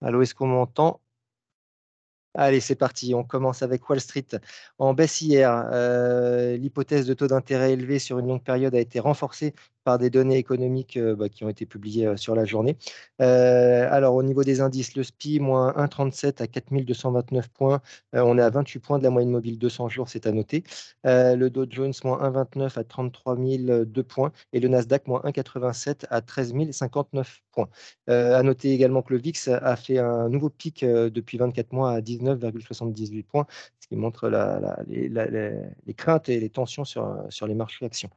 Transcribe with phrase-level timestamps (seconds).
[0.00, 1.00] Allô, est-ce qu'on m'entend?
[2.34, 3.14] Allez, c'est parti.
[3.14, 4.26] On commence avec Wall Street.
[4.78, 9.00] En baisse hier, euh, l'hypothèse de taux d'intérêt élevé sur une longue période a été
[9.00, 9.54] renforcée
[9.86, 12.76] par des données économiques euh, bah, qui ont été publiées euh, sur la journée.
[13.20, 17.80] alors, au niveau des indices, le SPI, moins 1,37 à 4229 points.
[18.12, 20.64] on est à 28 points de la moyenne mobile 200 jours, c'est à noter.
[21.04, 24.32] le Dow Jones, moins 1,29 à 33 002 points.
[24.52, 27.68] Et le Nasdaq, moins 1,87 à 13 059 points.
[28.08, 32.00] à noter également que le VIX a fait un nouveau pic depuis 24 mois à
[32.00, 33.46] 19,78 points,
[33.80, 34.28] ce qui montre
[34.88, 38.10] les, craintes et les tensions sur, sur les marchés actions.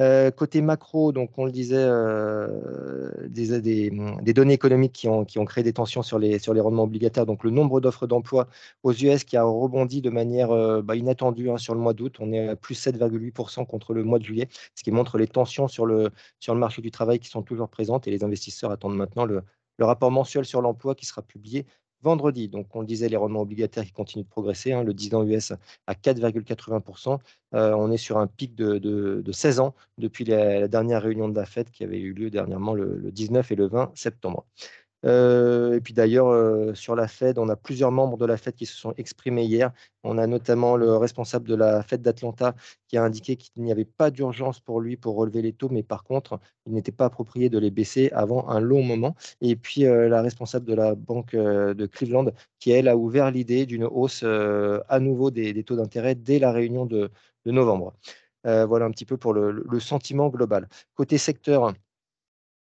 [0.00, 3.90] Euh, côté macro, donc on le disait, euh, des,
[4.32, 7.26] données économiques qui ont, créé des tensions sur les, rendements obligataires.
[7.26, 8.48] Donc le nombre d'offres d'emploi
[8.84, 12.16] aux US qui a rebondi de manière euh, bah, inattendue hein, sur le mois d'août.
[12.20, 15.68] On est à plus 7,8% contre le mois de juillet, ce qui montre les tensions
[15.68, 16.10] sur le,
[16.48, 19.42] marché du travail qui sont toujours présentes et les investisseurs attendent maintenant le
[19.80, 21.66] rapport mensuel sur l'emploi qui sera publié
[22.02, 22.48] vendredi.
[22.48, 24.72] Donc, on le disait, les rendements obligataires qui continuent de progresser.
[24.72, 25.52] Hein, le 10 ans US
[25.86, 27.18] à 4,80%.
[27.54, 31.46] Euh, on est sur un pic de, 16 ans depuis la, dernière réunion de la
[31.46, 34.44] Fed qui avait eu lieu dernièrement le 19 et le 20 septembre.
[35.04, 38.76] Et puis d'ailleurs, sur la Fed, on a plusieurs membres de la Fed qui se
[38.76, 39.72] sont exprimés hier.
[40.04, 42.54] On a notamment le responsable de la Fed d'Atlanta
[42.88, 45.82] qui a indiqué qu'il n'y avait pas d'urgence pour lui pour relever les taux, mais
[45.82, 49.16] par contre, il n'était pas approprié de les baisser avant un long moment.
[49.40, 52.26] Et puis la responsable de la banque de Cleveland
[52.60, 56.86] qui, elle, a ouvert l'idée d'une hausse à nouveau des, taux d'intérêt dès la réunion
[56.86, 57.10] de,
[57.46, 57.92] novembre.
[58.44, 60.68] voilà un petit peu pour le sentiment global.
[60.94, 61.72] Côté secteur,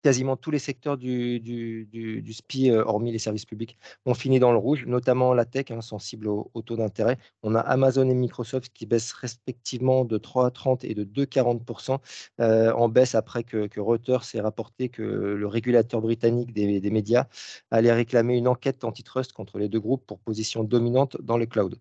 [0.03, 1.89] quasiment tous les secteurs du,
[2.33, 5.81] SPI, euh, hormis les services publics, ont fini dans le rouge, notamment la tech, hein,
[5.81, 7.19] sensible au, taux d'intérêt.
[7.43, 11.99] On a Amazon et Microsoft qui baissent respectivement de 3,30 et de 2,40%
[12.41, 17.27] euh, en baisse après que, Reuters ait rapporté que le régulateur britannique des, médias
[17.71, 21.77] allait réclamer une enquête antitrust contre les deux groupes pour position dominante dans le cloud.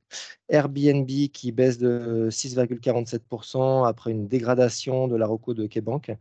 [0.50, 6.12] Airbnb qui baisse de 6,47% après une dégradation de la reco de KeyBank.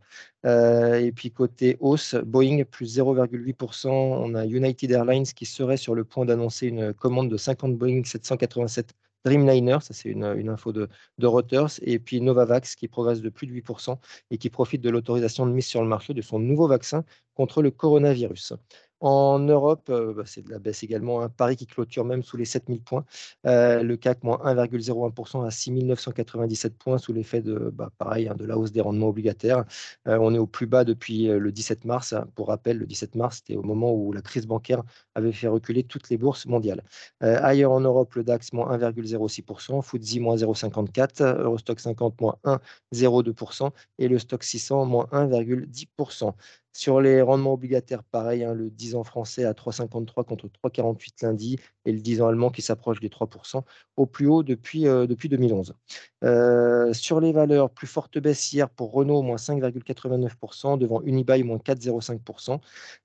[0.45, 1.77] Euh, et puis côté
[2.25, 3.89] Boeing plus 0,8%.
[3.89, 8.03] On a United Airlines qui serait sur le point d'annoncer une commande de 50 Boeing
[8.03, 8.93] 787
[9.25, 13.47] Dreamliner, ça c'est une, info de, de, Reuters, et puis Novavax qui progresse de plus
[13.47, 13.97] de 8%
[14.31, 17.61] et qui profite de l'autorisation de mise sur le marché de son nouveau vaccin contre
[17.61, 18.53] le coronavirus.
[19.01, 21.21] En Europe, euh, bah, c'est de la baisse également.
[21.21, 23.05] Un Paris qui clôture même sous les 7000 points.
[23.45, 28.45] Euh, le CAC, moins 1,01% à 6997 points sous l'effet de, bah, pareil, hein, de
[28.45, 29.63] la hausse des rendements obligataires.
[30.07, 32.13] Euh, on est au plus bas depuis le 17 mars.
[32.35, 34.83] Pour rappel, le 17 mars, c'était au moment où la crise bancaire
[35.15, 36.83] avait fait reculer toutes les bourses mondiales.
[37.21, 44.07] ailleurs en Europe, le DAX, moins 1,06%, FTSE, moins 0,54%, Eurostock 50, moins 1,02% et
[44.07, 46.33] le Stock 600, moins 1,10%.
[46.71, 51.59] Sur les rendements obligataires, pareil, hein, le 10 ans français à 3,53 contre 3,48 lundi
[51.85, 53.63] et le 10 ans allemand qui s'approche des 3%
[53.97, 55.73] au plus haut depuis, euh, depuis 2011.
[56.23, 61.57] Euh, sur les valeurs, plus forte baisse hier pour Renault, moins 5,89% devant Unibail, moins
[61.57, 62.61] 4,05%.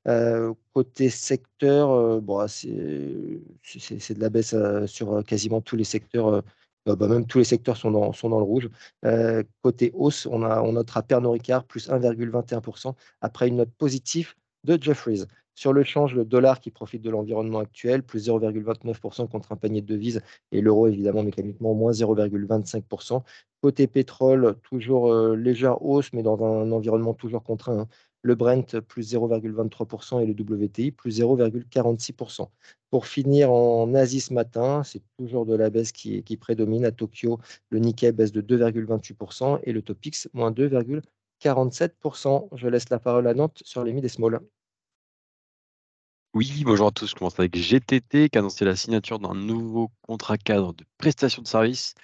[0.09, 4.55] Euh, côté secteur, bon, c'est de la baisse
[4.87, 6.43] sur quasiment tous les secteurs
[6.87, 8.69] bah, bah, même tous les secteurs sont dans, le rouge.
[9.05, 14.35] Euh, côté hausse, on notera Pernod Ricard plus 1,21% après une note positive
[14.65, 15.25] de Jeffries.
[15.55, 19.83] Sur le change, le dollar qui profite de l'environnement actuel, plus 0,29% contre un panier
[19.83, 23.23] de devises, et l'euro évidemment mécaniquement moins 0,25%.
[23.63, 27.79] Côté pétrole, toujours euh, légère hausse, mais dans un environnement toujours contraint.
[27.81, 27.89] Hein
[28.25, 32.49] le Brent plus 0,23% et le WTI plus 0,46%.
[32.91, 36.87] Pour finir en Asie ce matin, c'est toujours de la baisse qui, prédomine.
[36.87, 42.49] À Tokyo, le Nikkei baisse de 2,28% et le Topix moins 2,47%.
[42.57, 44.41] Je laisse la parole à Nantes sur les mid et.
[46.33, 47.11] Oui, bonjour à tous.
[47.11, 51.43] Je commence avec GTT qui a annoncé la signature d'un nouveau contrat cadre de prestation
[51.43, 51.95] de services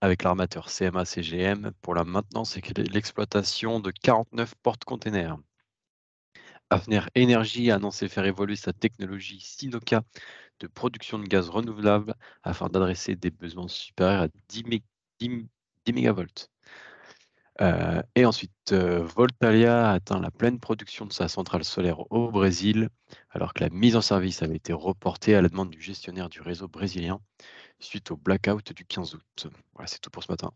[0.00, 5.38] avec l'armateur CMA-CGM pour la maintenance et l'exploitation de 49 porte-containers.
[6.70, 10.02] Hafner Energy a annoncé faire évoluer sa technologie Sinoca
[10.60, 14.64] de production de gaz renouvelable afin d'adresser des besoins supérieurs à 10,
[15.92, 16.48] mégavolts.
[17.60, 22.30] Euh, et ensuite, euh, Voltalia a atteint la pleine production de sa centrale solaire au
[22.30, 22.88] Brésil,
[23.30, 26.40] alors que la mise en service avait été reportée à la demande du gestionnaire du
[26.40, 27.20] réseau brésilien
[27.80, 29.48] suite au blackout du 15 août.
[29.74, 30.52] Voilà, c'est tout pour ce matin.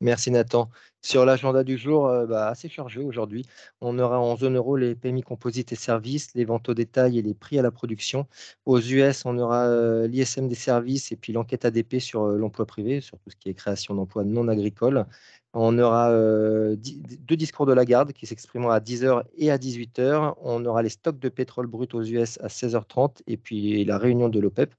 [0.00, 0.70] Merci Nathan.
[1.02, 3.46] Sur l'agenda du jour, euh, bah, assez chargé aujourd'hui.
[3.80, 7.22] On aura en zone euro les PMI composites et services, les ventes au détail et
[7.22, 8.26] les prix à la production.
[8.66, 12.66] Aux US, on aura euh, l'ISM des services et puis l'enquête ADP sur euh, l'emploi
[12.66, 15.06] privé, sur tout ce qui est création d'emplois non agricoles.
[15.52, 20.34] On aura deux discours de Lagarde qui s'exprimeront à 10h et à 18h.
[20.42, 24.28] On aura les stocks de pétrole brut aux US à 16h30 et puis la réunion
[24.28, 24.74] de l'OPEP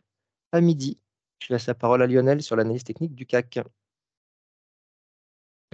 [0.51, 0.99] à midi.
[1.39, 3.59] Je laisse la parole à Lionel sur l'analyse technique du CAC.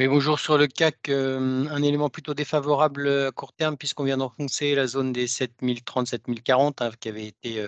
[0.07, 4.87] Bonjour sur le CAC, un élément plutôt défavorable à court terme puisqu'on vient d'enfoncer la
[4.87, 7.67] zone des 7030, 7040 hein, qui avait été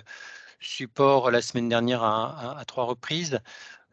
[0.59, 3.39] support la semaine dernière à trois reprises.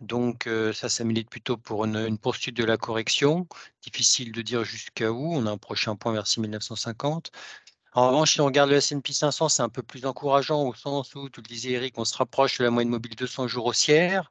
[0.00, 3.46] Donc ça, ça milite plutôt pour une, poursuite de la correction.
[3.82, 5.34] Difficile de dire jusqu'à où.
[5.34, 7.30] On a un prochain point vers 6950.
[7.92, 11.14] En revanche, si on regarde le S&P 500, c'est un peu plus encourageant au sens
[11.14, 14.30] où, tu le disais Eric, on se rapproche de la moyenne mobile 200 jours haussière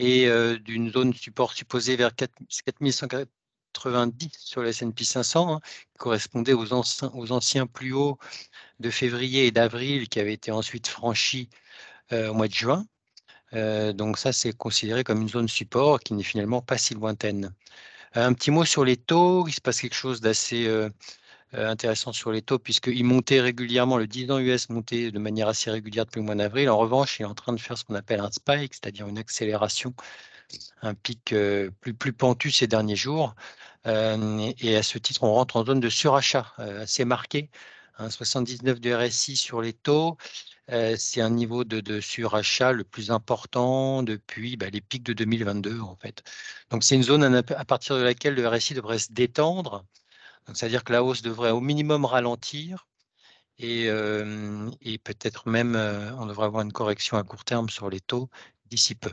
[0.00, 0.28] et
[0.60, 5.60] d'une zone support supposée vers 4190 sur le S&P 500, hein,
[5.92, 8.18] qui correspondait aux, anciens plus hauts
[8.80, 11.48] de février et d'avril qui avaient été ensuite franchis
[12.12, 12.86] au mois de juin.
[13.54, 17.54] Euh, donc ça, c'est considéré comme une zone support qui n'est finalement pas si lointaine.
[18.16, 19.46] Euh, un petit mot sur les taux.
[19.48, 20.88] Il se passe quelque chose d'assez euh,
[21.52, 25.70] intéressant sur les taux puisqu'ils montaient régulièrement, le 10 ans US montait de manière assez
[25.70, 26.68] régulière depuis le mois d'avril.
[26.70, 29.18] En revanche, il est en train de faire ce qu'on appelle un spike, c'est-à-dire une
[29.18, 29.94] accélération,
[30.82, 31.34] un pic
[31.80, 33.34] plus, plus pentu ces derniers jours.
[33.86, 37.50] et à ce titre, on rentre en zone de surachat assez marqué.
[38.08, 40.16] 79 hein, de RSI sur les taux,
[40.96, 45.96] c'est un niveau de, surachat le plus important depuis bah, les pics de 2022, en
[45.96, 46.22] fait.
[46.70, 49.84] Donc, c'est une zone à, partir de laquelle le RSI devrait se détendre.
[50.54, 52.88] C'est-à-dire que la hausse devrait au minimum ralentir
[53.58, 53.86] et,
[55.04, 55.76] peut-être même,
[56.18, 58.28] on devrait avoir une correction à court terme sur les taux
[58.66, 59.12] d'ici peu.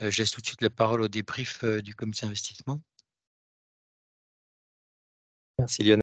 [0.00, 2.80] je laisse tout de suite la parole au débrief du comité d'investissement.
[5.58, 5.98] Merci Lionel.